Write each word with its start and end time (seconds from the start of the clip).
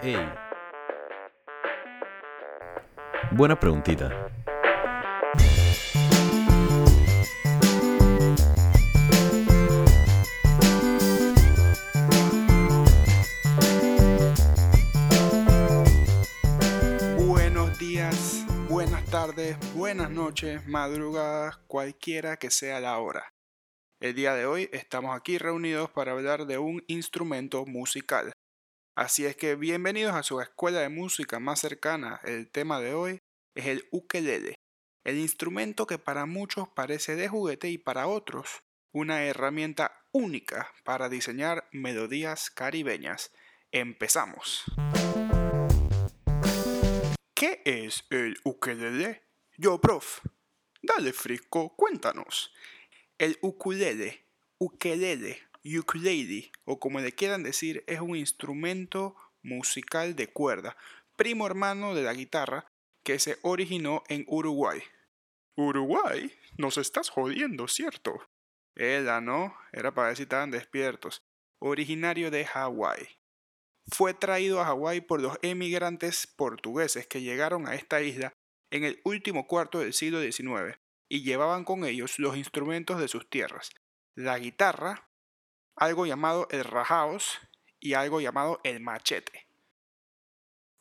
Ey. 0.00 0.16
Buena 3.32 3.58
preguntita. 3.58 4.30
Buenos 17.16 17.76
días, 17.80 18.46
buenas 18.68 19.04
tardes, 19.06 19.56
buenas 19.74 20.10
noches, 20.10 20.64
madrugadas, 20.68 21.56
cualquiera 21.66 22.36
que 22.36 22.52
sea 22.52 22.78
la 22.78 22.98
hora. 22.98 23.32
El 24.00 24.14
día 24.14 24.34
de 24.34 24.46
hoy 24.46 24.70
estamos 24.72 25.16
aquí 25.16 25.38
reunidos 25.38 25.90
para 25.90 26.12
hablar 26.12 26.46
de 26.46 26.58
un 26.58 26.84
instrumento 26.86 27.66
musical. 27.66 28.32
Así 28.98 29.26
es 29.26 29.36
que 29.36 29.54
bienvenidos 29.54 30.12
a 30.16 30.24
su 30.24 30.40
escuela 30.40 30.80
de 30.80 30.88
música 30.88 31.38
más 31.38 31.60
cercana. 31.60 32.20
El 32.24 32.50
tema 32.50 32.80
de 32.80 32.94
hoy 32.94 33.20
es 33.54 33.66
el 33.66 33.86
ukelele, 33.92 34.56
el 35.04 35.18
instrumento 35.18 35.86
que 35.86 35.98
para 35.98 36.26
muchos 36.26 36.68
parece 36.70 37.14
de 37.14 37.28
juguete 37.28 37.68
y 37.70 37.78
para 37.78 38.08
otros 38.08 38.64
una 38.90 39.22
herramienta 39.22 40.04
única 40.10 40.72
para 40.82 41.08
diseñar 41.08 41.68
melodías 41.70 42.50
caribeñas. 42.50 43.30
Empezamos. 43.70 44.64
¿Qué 47.34 47.62
es 47.64 48.02
el 48.10 48.36
ukelele? 48.42 49.22
Yo, 49.56 49.80
prof. 49.80 50.22
Dale, 50.82 51.12
Frisco, 51.12 51.76
cuéntanos. 51.76 52.52
El 53.16 53.38
ukulele, 53.42 54.24
ukelele, 54.58 55.47
ukulele, 55.76 56.52
o 56.64 56.78
como 56.78 57.00
le 57.00 57.12
quieran 57.12 57.42
decir, 57.42 57.82
es 57.86 58.00
un 58.00 58.16
instrumento 58.16 59.16
musical 59.42 60.14
de 60.14 60.28
cuerda, 60.28 60.76
primo 61.16 61.46
hermano 61.46 61.94
de 61.94 62.02
la 62.02 62.14
guitarra, 62.14 62.66
que 63.04 63.18
se 63.18 63.38
originó 63.42 64.02
en 64.08 64.24
Uruguay. 64.28 64.80
¿Uruguay? 65.56 66.32
Nos 66.56 66.78
estás 66.78 67.10
jodiendo, 67.10 67.66
¿cierto? 67.66 68.28
Era, 68.76 69.20
¿no? 69.20 69.56
Era 69.72 69.92
para 69.92 70.08
ver 70.08 70.16
si 70.16 70.22
estaban 70.22 70.50
despiertos. 70.50 71.22
Originario 71.60 72.30
de 72.30 72.44
Hawái 72.44 73.18
fue 73.90 74.14
traído 74.14 74.60
a 74.60 74.66
Hawái 74.66 75.00
por 75.00 75.20
los 75.20 75.38
emigrantes 75.42 76.26
portugueses 76.26 77.06
que 77.06 77.22
llegaron 77.22 77.66
a 77.66 77.74
esta 77.74 78.02
isla 78.02 78.32
en 78.70 78.84
el 78.84 79.00
último 79.04 79.46
cuarto 79.46 79.80
del 79.80 79.94
siglo 79.94 80.20
XIX 80.20 80.78
y 81.10 81.22
llevaban 81.22 81.64
con 81.64 81.84
ellos 81.84 82.18
los 82.18 82.36
instrumentos 82.36 83.00
de 83.00 83.08
sus 83.08 83.28
tierras, 83.30 83.70
la 84.14 84.38
guitarra, 84.38 85.07
algo 85.78 86.06
llamado 86.06 86.48
el 86.50 86.64
rajaos 86.64 87.38
y 87.80 87.94
algo 87.94 88.20
llamado 88.20 88.60
el 88.64 88.80
machete. 88.80 89.46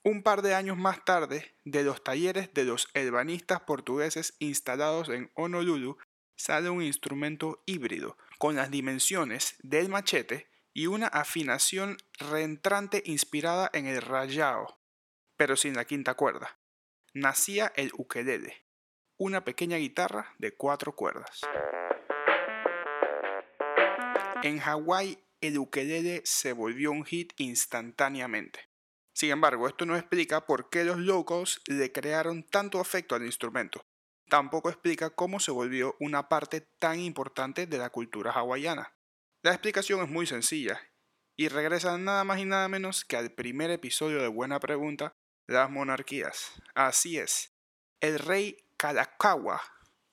Un 0.04 0.24
par 0.24 0.42
de 0.42 0.56
años 0.56 0.78
más 0.78 1.04
tarde, 1.04 1.54
de 1.66 1.84
los 1.84 2.04
talleres 2.04 2.54
de 2.54 2.64
los 2.64 2.88
elbanistas 2.94 3.62
portugueses 3.62 4.36
instalados 4.40 5.10
en 5.10 5.32
Honolulu, 5.36 5.98
sale 6.38 6.70
un 6.70 6.82
instrumento 6.82 7.62
híbrido 7.66 8.18
con 8.38 8.56
las 8.56 8.72
dimensiones 8.72 9.56
del 9.60 9.90
machete 9.90 10.50
y 10.74 10.88
una 10.88 11.08
afinación 11.08 11.98
reentrante 12.20 13.02
inspirada 13.06 13.70
en 13.74 13.88
el 13.88 14.02
rayao, 14.02 14.80
pero 15.36 15.56
sin 15.56 15.76
la 15.76 15.86
quinta 15.86 16.14
cuerda. 16.14 16.58
Nacía 17.14 17.74
el 17.76 17.92
ukelele, 17.98 18.64
una 19.18 19.44
pequeña 19.44 19.78
guitarra 19.78 20.36
de 20.38 20.56
cuatro 20.56 20.96
cuerdas. 20.96 21.42
En 24.44 24.60
Hawái, 24.60 25.20
el 25.42 25.58
ukelele 25.58 26.22
se 26.26 26.54
volvió 26.54 26.92
un 26.92 27.06
hit 27.06 27.34
instantáneamente. 27.38 28.70
Sin 29.14 29.32
embargo, 29.32 29.68
esto 29.68 29.86
no 29.86 29.96
explica 29.96 30.46
por 30.46 30.70
qué 30.70 30.84
los 30.84 30.98
locals 30.98 31.62
le 31.66 31.92
crearon 31.92 32.44
tanto 32.44 32.80
afecto 32.80 33.16
al 33.16 33.26
instrumento. 33.26 33.82
Tampoco 34.30 34.70
explica 34.70 35.10
cómo 35.10 35.40
se 35.40 35.52
volvió 35.52 35.96
una 36.00 36.30
parte 36.30 36.62
tan 36.80 37.00
importante 37.00 37.66
de 37.66 37.78
la 37.78 37.90
cultura 37.90 38.32
hawaiana. 38.32 38.94
La 39.42 39.52
explicación 39.52 40.04
es 40.04 40.10
muy 40.10 40.28
sencilla 40.28 40.80
y 41.36 41.48
regresa 41.48 41.98
nada 41.98 42.24
más 42.24 42.40
y 42.40 42.46
nada 42.46 42.68
menos 42.68 43.06
que 43.06 43.16
al 43.16 43.32
primer 43.32 43.72
episodio 43.72 44.22
de 44.22 44.28
Buena 44.28 44.60
Pregunta, 44.60 45.14
las 45.48 45.70
monarquías. 45.70 46.62
Así 46.76 47.18
es, 47.18 47.54
el 48.02 48.20
rey 48.20 48.58
Kalakaua, 48.76 49.62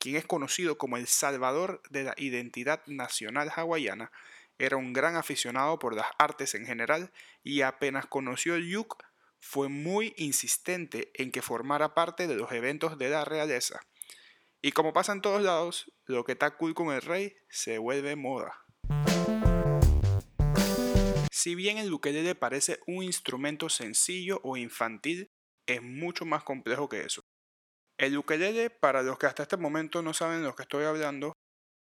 quien 0.05 0.17
es 0.17 0.27
conocido 0.27 0.77
como 0.77 0.99
el 0.99 1.07
salvador 1.07 1.81
de 1.89 2.05
la 2.05 2.15
identidad 2.19 2.83
nacional 2.87 3.51
hawaiana, 3.57 4.13
era 4.59 4.77
un 4.77 4.93
gran 4.93 5.17
aficionado 5.17 5.79
por 5.79 5.95
las 5.95 6.09
artes 6.19 6.55
en 6.55 6.67
general 6.67 7.11
y 7.43 7.63
apenas 7.63 8.05
conoció 8.05 8.55
el 8.55 8.69
yuk 8.69 9.03
fue 9.41 9.71
muy 9.71 10.13
insistente 10.19 11.11
en 11.15 11.33
que 11.33 11.41
formara 11.41 11.95
parte 11.95 12.27
de 12.27 12.37
los 12.37 12.53
eventos 12.53 12.99
de 12.99 13.09
la 13.09 13.25
realeza. 13.25 13.81
Y 14.61 14.73
como 14.73 14.93
pasa 14.93 15.13
en 15.13 15.23
todos 15.23 15.41
lados, 15.41 15.91
lo 16.05 16.23
que 16.23 16.33
está 16.33 16.55
cool 16.59 16.75
con 16.75 16.93
el 16.93 17.01
rey 17.01 17.35
se 17.49 17.79
vuelve 17.79 18.15
moda. 18.15 18.63
Si 21.31 21.55
bien 21.55 21.79
el 21.79 21.91
ukelele 21.91 22.35
parece 22.35 22.79
un 22.87 23.03
instrumento 23.03 23.71
sencillo 23.71 24.39
o 24.45 24.59
infantil, 24.59 25.31
es 25.65 25.81
mucho 25.81 26.27
más 26.27 26.45
complejo 26.45 26.91
que 26.91 27.01
eso. 27.01 27.24
El 27.97 28.19
ukelele, 28.19 28.71
para 28.71 29.03
los 29.03 29.19
que 29.19 29.27
hasta 29.27 29.45
este 29.45 29.57
momento 29.57 30.03
no 30.03 30.15
saben 30.15 30.41
de 30.41 30.49
lo 30.49 30.57
que 30.57 30.63
estoy 30.63 30.85
hablando, 30.85 31.33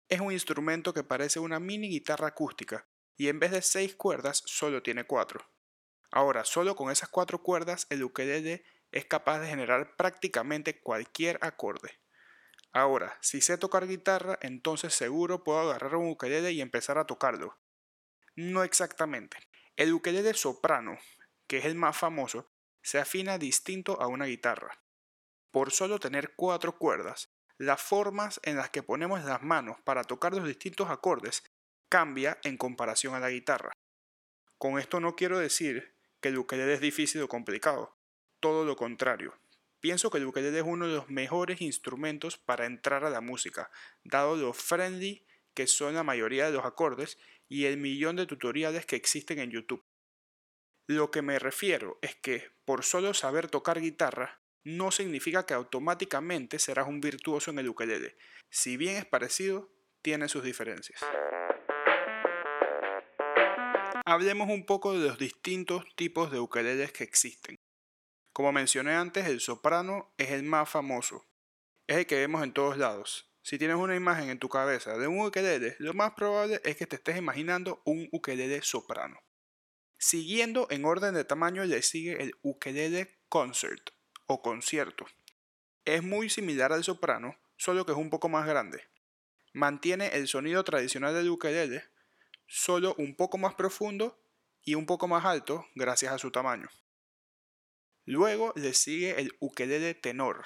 es 0.08 0.20
un 0.20 0.32
instrumento 0.32 0.92
que 0.92 1.04
parece 1.04 1.40
una 1.40 1.58
mini 1.58 1.88
guitarra 1.88 2.28
acústica 2.28 2.86
y 3.16 3.28
en 3.28 3.40
vez 3.40 3.50
de 3.50 3.62
seis 3.62 3.96
cuerdas 3.96 4.42
solo 4.44 4.82
tiene 4.82 5.04
cuatro. 5.04 5.40
Ahora, 6.10 6.44
solo 6.44 6.76
con 6.76 6.90
esas 6.90 7.08
cuatro 7.08 7.42
cuerdas 7.42 7.86
el 7.90 8.04
ukelele 8.04 8.64
es 8.92 9.06
capaz 9.06 9.40
de 9.40 9.48
generar 9.48 9.96
prácticamente 9.96 10.80
cualquier 10.80 11.38
acorde. 11.40 11.98
Ahora, 12.72 13.16
si 13.22 13.40
sé 13.40 13.56
tocar 13.56 13.88
guitarra, 13.88 14.38
entonces 14.42 14.94
seguro 14.94 15.42
puedo 15.44 15.60
agarrar 15.60 15.96
un 15.96 16.10
ukelele 16.10 16.52
y 16.52 16.60
empezar 16.60 16.98
a 16.98 17.06
tocarlo. 17.06 17.58
No 18.34 18.64
exactamente. 18.64 19.38
El 19.76 19.92
ukelele 19.94 20.34
soprano, 20.34 20.98
que 21.46 21.58
es 21.58 21.64
el 21.64 21.74
más 21.74 21.96
famoso, 21.96 22.52
se 22.82 22.98
afina 22.98 23.38
distinto 23.38 24.00
a 24.00 24.08
una 24.08 24.26
guitarra. 24.26 24.85
Por 25.56 25.72
solo 25.72 25.98
tener 25.98 26.34
cuatro 26.36 26.76
cuerdas, 26.76 27.30
las 27.56 27.80
formas 27.80 28.40
en 28.42 28.56
las 28.56 28.68
que 28.68 28.82
ponemos 28.82 29.24
las 29.24 29.42
manos 29.42 29.78
para 29.84 30.04
tocar 30.04 30.34
los 30.34 30.46
distintos 30.46 30.90
acordes 30.90 31.42
cambia 31.88 32.38
en 32.44 32.58
comparación 32.58 33.14
a 33.14 33.20
la 33.20 33.30
guitarra. 33.30 33.72
Con 34.58 34.78
esto 34.78 35.00
no 35.00 35.16
quiero 35.16 35.38
decir 35.38 35.94
que 36.20 36.28
el 36.28 36.36
ukelele 36.36 36.74
es 36.74 36.82
difícil 36.82 37.22
o 37.22 37.28
complicado, 37.28 37.96
todo 38.38 38.66
lo 38.66 38.76
contrario. 38.76 39.32
Pienso 39.80 40.10
que 40.10 40.18
el 40.18 40.26
ukelele 40.26 40.58
es 40.58 40.64
uno 40.66 40.88
de 40.88 40.96
los 40.96 41.08
mejores 41.08 41.62
instrumentos 41.62 42.36
para 42.36 42.66
entrar 42.66 43.06
a 43.06 43.08
la 43.08 43.22
música, 43.22 43.70
dado 44.04 44.36
lo 44.36 44.52
friendly 44.52 45.24
que 45.54 45.66
son 45.66 45.94
la 45.94 46.02
mayoría 46.02 46.44
de 46.44 46.52
los 46.52 46.66
acordes 46.66 47.16
y 47.48 47.64
el 47.64 47.78
millón 47.78 48.16
de 48.16 48.26
tutoriales 48.26 48.84
que 48.84 48.96
existen 48.96 49.38
en 49.38 49.52
YouTube. 49.52 49.86
Lo 50.86 51.10
que 51.10 51.22
me 51.22 51.38
refiero 51.38 51.98
es 52.02 52.14
que 52.14 52.50
por 52.66 52.84
solo 52.84 53.14
saber 53.14 53.48
tocar 53.48 53.80
guitarra 53.80 54.42
no 54.66 54.90
significa 54.90 55.46
que 55.46 55.54
automáticamente 55.54 56.58
serás 56.58 56.88
un 56.88 57.00
virtuoso 57.00 57.52
en 57.52 57.60
el 57.60 57.68
ukelele. 57.68 58.16
Si 58.50 58.76
bien 58.76 58.96
es 58.96 59.04
parecido, 59.04 59.70
tiene 60.02 60.28
sus 60.28 60.42
diferencias. 60.42 61.00
Hablemos 64.04 64.50
un 64.50 64.66
poco 64.66 64.92
de 64.98 65.06
los 65.06 65.18
distintos 65.18 65.84
tipos 65.94 66.32
de 66.32 66.40
ukeleles 66.40 66.90
que 66.90 67.04
existen. 67.04 67.54
Como 68.32 68.50
mencioné 68.50 68.94
antes, 68.94 69.28
el 69.28 69.38
soprano 69.38 70.12
es 70.18 70.32
el 70.32 70.42
más 70.42 70.68
famoso. 70.68 71.24
Es 71.86 71.98
el 71.98 72.06
que 72.06 72.16
vemos 72.16 72.42
en 72.42 72.52
todos 72.52 72.76
lados. 72.76 73.32
Si 73.42 73.58
tienes 73.58 73.76
una 73.76 73.94
imagen 73.94 74.30
en 74.30 74.40
tu 74.40 74.48
cabeza 74.48 74.98
de 74.98 75.06
un 75.06 75.24
ukelele, 75.24 75.76
lo 75.78 75.94
más 75.94 76.14
probable 76.14 76.60
es 76.64 76.76
que 76.76 76.88
te 76.88 76.96
estés 76.96 77.16
imaginando 77.16 77.82
un 77.84 78.08
ukelele 78.10 78.62
soprano. 78.62 79.20
Siguiendo 79.96 80.66
en 80.70 80.84
orden 80.84 81.14
de 81.14 81.24
tamaño 81.24 81.64
le 81.64 81.82
sigue 81.82 82.20
el 82.20 82.34
ukelele 82.42 83.20
concert 83.28 83.95
o 84.26 84.42
concierto. 84.42 85.06
Es 85.84 86.02
muy 86.02 86.28
similar 86.28 86.72
al 86.72 86.84
soprano, 86.84 87.36
solo 87.56 87.86
que 87.86 87.92
es 87.92 87.98
un 87.98 88.10
poco 88.10 88.28
más 88.28 88.46
grande. 88.46 88.84
Mantiene 89.52 90.08
el 90.08 90.28
sonido 90.28 90.64
tradicional 90.64 91.14
del 91.14 91.30
ukelele, 91.30 91.84
solo 92.46 92.94
un 92.98 93.16
poco 93.16 93.38
más 93.38 93.54
profundo 93.54 94.20
y 94.62 94.74
un 94.74 94.86
poco 94.86 95.08
más 95.08 95.24
alto 95.24 95.66
gracias 95.74 96.12
a 96.12 96.18
su 96.18 96.30
tamaño. 96.30 96.68
Luego 98.04 98.52
le 98.56 98.74
sigue 98.74 99.20
el 99.20 99.36
ukelele 99.40 99.94
tenor, 99.94 100.44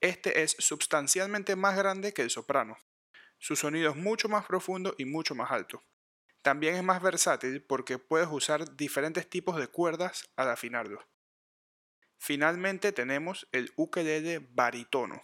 este 0.00 0.42
es 0.42 0.56
sustancialmente 0.58 1.56
más 1.56 1.76
grande 1.76 2.14
que 2.14 2.22
el 2.22 2.30
soprano. 2.30 2.78
Su 3.38 3.54
sonido 3.54 3.90
es 3.90 3.96
mucho 3.96 4.30
más 4.30 4.46
profundo 4.46 4.94
y 4.96 5.04
mucho 5.04 5.34
más 5.34 5.50
alto. 5.50 5.84
También 6.40 6.74
es 6.74 6.82
más 6.82 7.02
versátil 7.02 7.62
porque 7.62 7.98
puedes 7.98 8.28
usar 8.30 8.76
diferentes 8.76 9.28
tipos 9.28 9.56
de 9.56 9.68
cuerdas 9.68 10.30
al 10.36 10.48
afinarlo. 10.48 11.06
Finalmente 12.30 12.92
tenemos 12.92 13.48
el 13.50 13.72
ukelele 13.74 14.38
baritono. 14.38 15.20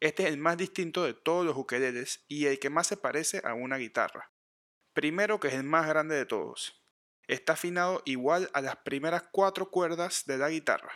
Este 0.00 0.24
es 0.24 0.28
el 0.28 0.36
más 0.36 0.58
distinto 0.58 1.02
de 1.02 1.14
todos 1.14 1.46
los 1.46 1.56
ukeleles 1.56 2.26
y 2.28 2.44
el 2.44 2.58
que 2.58 2.68
más 2.68 2.88
se 2.88 2.98
parece 2.98 3.40
a 3.42 3.54
una 3.54 3.78
guitarra. 3.78 4.30
Primero 4.92 5.40
que 5.40 5.48
es 5.48 5.54
el 5.54 5.62
más 5.64 5.88
grande 5.88 6.16
de 6.16 6.26
todos. 6.26 6.78
está 7.26 7.54
afinado 7.54 8.02
igual 8.04 8.50
a 8.52 8.60
las 8.60 8.76
primeras 8.76 9.22
cuatro 9.32 9.70
cuerdas 9.70 10.26
de 10.26 10.36
la 10.36 10.50
guitarra. 10.50 10.92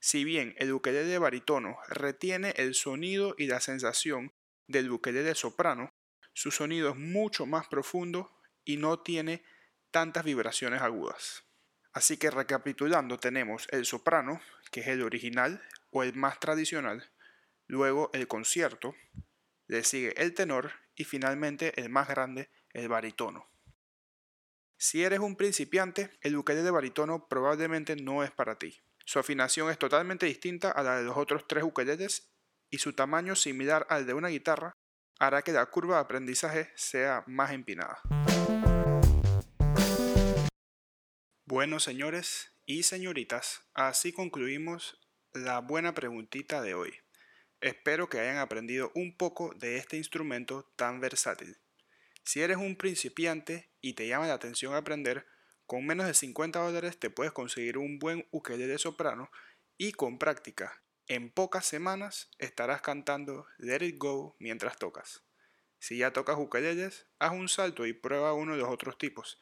Si 0.00 0.24
bien 0.24 0.54
el 0.58 0.70
ukelele 0.70 1.08
de 1.08 1.18
barítono 1.18 1.78
retiene 1.88 2.52
el 2.58 2.74
sonido 2.74 3.34
y 3.38 3.46
la 3.46 3.60
sensación 3.60 4.34
del 4.66 4.90
ukelele 4.90 5.34
soprano, 5.34 5.94
su 6.34 6.50
sonido 6.50 6.90
es 6.90 6.96
mucho 6.96 7.46
más 7.46 7.68
profundo 7.68 8.30
y 8.66 8.76
no 8.76 9.00
tiene 9.00 9.42
tantas 9.90 10.24
vibraciones 10.24 10.82
agudas. 10.82 11.49
Así 11.92 12.16
que 12.16 12.30
recapitulando 12.30 13.18
tenemos 13.18 13.66
el 13.70 13.84
soprano, 13.84 14.40
que 14.70 14.80
es 14.80 14.88
el 14.88 15.02
original 15.02 15.62
o 15.90 16.02
el 16.02 16.14
más 16.14 16.38
tradicional, 16.38 17.10
luego 17.66 18.10
el 18.12 18.28
concierto, 18.28 18.94
le 19.66 19.84
sigue 19.84 20.14
el 20.20 20.34
tenor 20.34 20.72
y 20.94 21.04
finalmente 21.04 21.80
el 21.80 21.88
más 21.88 22.08
grande, 22.08 22.50
el 22.72 22.88
barítono. 22.88 23.50
Si 24.78 25.04
eres 25.04 25.18
un 25.18 25.36
principiante, 25.36 26.10
el 26.22 26.36
ukelele 26.36 26.64
de 26.64 26.70
barítono 26.70 27.28
probablemente 27.28 27.96
no 27.96 28.24
es 28.24 28.30
para 28.30 28.58
ti. 28.58 28.80
Su 29.04 29.18
afinación 29.18 29.70
es 29.70 29.78
totalmente 29.78 30.26
distinta 30.26 30.70
a 30.70 30.82
la 30.82 30.96
de 30.96 31.04
los 31.04 31.16
otros 31.16 31.46
tres 31.46 31.64
ukeleles 31.64 32.30
y 32.70 32.78
su 32.78 32.94
tamaño 32.94 33.34
similar 33.34 33.86
al 33.90 34.06
de 34.06 34.14
una 34.14 34.28
guitarra 34.28 34.72
hará 35.18 35.42
que 35.42 35.52
la 35.52 35.66
curva 35.66 35.96
de 35.96 36.02
aprendizaje 36.02 36.72
sea 36.76 37.24
más 37.26 37.50
empinada. 37.50 38.00
Bueno, 41.50 41.80
señores 41.80 42.52
y 42.64 42.84
señoritas, 42.84 43.62
así 43.74 44.12
concluimos 44.12 45.00
la 45.32 45.58
buena 45.58 45.94
preguntita 45.94 46.62
de 46.62 46.74
hoy. 46.74 46.94
Espero 47.60 48.08
que 48.08 48.20
hayan 48.20 48.36
aprendido 48.36 48.92
un 48.94 49.16
poco 49.16 49.52
de 49.56 49.76
este 49.76 49.96
instrumento 49.96 50.72
tan 50.76 51.00
versátil. 51.00 51.58
Si 52.22 52.40
eres 52.40 52.56
un 52.56 52.76
principiante 52.76 53.68
y 53.80 53.94
te 53.94 54.06
llama 54.06 54.28
la 54.28 54.34
atención 54.34 54.74
aprender, 54.74 55.26
con 55.66 55.84
menos 55.84 56.06
de 56.06 56.14
50 56.14 56.60
dólares 56.60 57.00
te 57.00 57.10
puedes 57.10 57.32
conseguir 57.32 57.78
un 57.78 57.98
buen 57.98 58.28
ukelele 58.30 58.78
soprano 58.78 59.28
y 59.76 59.90
con 59.90 60.20
práctica, 60.20 60.84
en 61.08 61.32
pocas 61.32 61.66
semanas 61.66 62.30
estarás 62.38 62.80
cantando 62.80 63.44
Let 63.58 63.84
It 63.84 63.96
Go 63.98 64.36
mientras 64.38 64.78
tocas. 64.78 65.24
Si 65.80 65.98
ya 65.98 66.12
tocas 66.12 66.38
ukeleles, 66.38 67.08
haz 67.18 67.32
un 67.32 67.48
salto 67.48 67.86
y 67.86 67.92
prueba 67.92 68.34
uno 68.34 68.52
de 68.52 68.58
los 68.60 68.68
otros 68.68 68.98
tipos. 68.98 69.40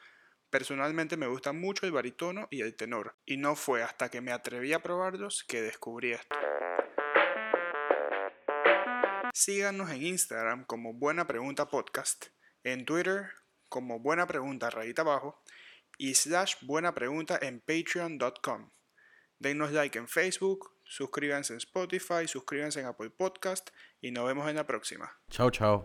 Personalmente 0.50 1.16
me 1.16 1.26
gusta 1.26 1.52
mucho 1.52 1.84
el 1.84 1.92
baritono 1.92 2.48
y 2.50 2.62
el 2.62 2.74
tenor, 2.74 3.16
y 3.26 3.36
no 3.36 3.54
fue 3.54 3.82
hasta 3.82 4.10
que 4.10 4.22
me 4.22 4.32
atreví 4.32 4.72
a 4.72 4.82
probarlos 4.82 5.44
que 5.44 5.60
descubrí 5.60 6.12
esto. 6.12 6.36
Síganos 9.34 9.90
en 9.90 10.06
Instagram 10.06 10.64
como 10.64 10.94
Buena 10.94 11.26
Pregunta 11.26 11.68
Podcast, 11.68 12.26
en 12.64 12.86
Twitter 12.86 13.26
como 13.68 14.00
Buena 14.00 14.26
Pregunta 14.26 14.70
rayita 14.70 15.02
abajo 15.02 15.42
y 15.98 16.14
slash 16.14 16.54
Buena 16.62 16.94
Pregunta 16.94 17.38
en 17.40 17.60
patreon.com. 17.60 18.70
Denos 19.38 19.70
like 19.72 19.98
en 19.98 20.08
Facebook, 20.08 20.72
suscríbanse 20.84 21.52
en 21.52 21.58
Spotify, 21.58 22.26
suscríbanse 22.26 22.80
en 22.80 22.86
Apple 22.86 23.10
Podcast 23.10 23.70
y 24.00 24.10
nos 24.10 24.26
vemos 24.26 24.48
en 24.48 24.56
la 24.56 24.66
próxima. 24.66 25.12
Chao, 25.30 25.50
chao. 25.50 25.84